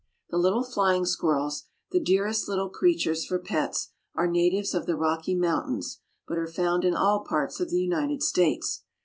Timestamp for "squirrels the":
1.05-1.99